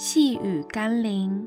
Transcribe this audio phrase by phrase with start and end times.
[0.00, 1.44] 细雨甘霖，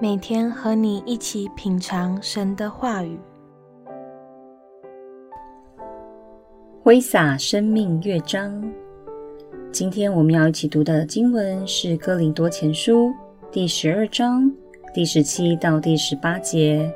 [0.00, 3.16] 每天和你一起品尝神的话语，
[6.82, 8.60] 挥洒生命乐章。
[9.70, 13.10] 今天我们要一起读的经文是《哥林多前书》
[13.52, 14.52] 第十二章
[14.92, 16.92] 第十七到第十八节。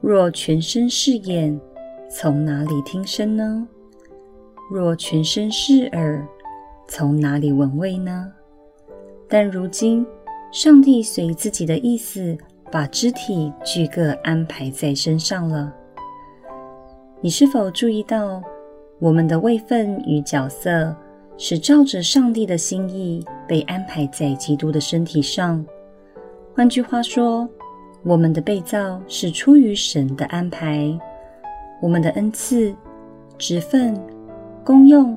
[0.00, 1.56] 若全身是眼，
[2.10, 3.68] 从哪里听声呢？
[4.72, 6.26] 若全身是耳，
[6.88, 8.32] 从哪里闻味呢？
[9.28, 10.06] 但如今，
[10.50, 12.36] 上帝随自己的意思，
[12.72, 15.72] 把肢体俱各安排在身上了。
[17.20, 18.42] 你是否注意到，
[18.98, 20.96] 我们的位分与角色
[21.36, 25.62] 是照着上帝的心意被安排在基督的身体上？
[26.54, 27.46] 换句话说，
[28.02, 30.98] 我们的被造是出于神的安排，
[31.82, 32.74] 我们的恩赐、
[33.36, 34.00] 职分、
[34.64, 35.14] 功用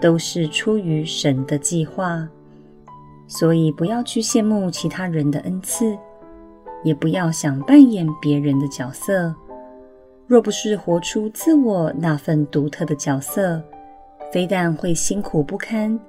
[0.00, 2.28] 都是出于神的计划。
[3.28, 5.96] 所以，不要去羡慕其他人的恩赐，
[6.82, 9.34] 也不要想扮演别人的角色。
[10.26, 13.62] 若不是活出自我那份独特的角色，
[14.32, 16.00] 非但会辛苦不堪，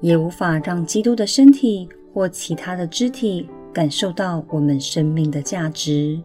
[0.00, 6.20] 也无法让基督的身体或其他的肢体感受到我们生命的价值。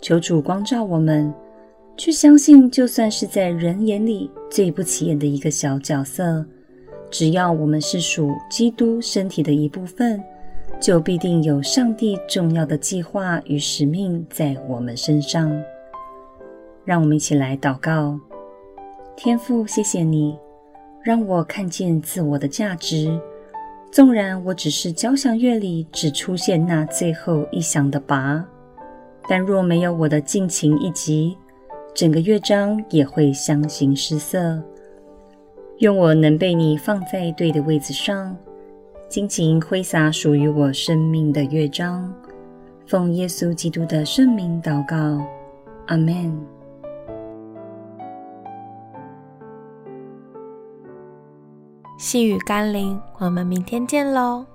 [0.00, 1.32] 求主光照我们，
[1.96, 6.44] 去相信，就算是在人眼里最不起眼的一个小角色。
[7.14, 10.20] 只要我们是属基督身体的一部分，
[10.80, 15.48] 就必定有上帝重要的计划与使命在我们身上。
[16.84, 18.18] 让我们一起来祷告：
[19.14, 20.36] 天父，谢谢你
[21.04, 23.16] 让我看见自我的价值。
[23.92, 28.44] 纵然我只是交响乐里只出现那最后一响的拔，
[29.28, 31.38] 但若没有我的尽情一击，
[31.94, 34.60] 整个乐章也会相形失色。
[35.78, 38.36] 用我能被你放在对的位置上，
[39.08, 42.12] 尽情挥洒属于我生命的乐章。
[42.86, 45.26] 奉耶稣基督的圣名祷告，
[45.86, 46.38] 阿们。
[51.98, 54.46] 细雨甘霖，我们明天见喽。